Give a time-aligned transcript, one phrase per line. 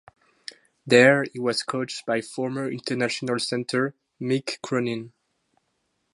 [0.83, 5.13] There he was coached by former international centre Mick Cronin.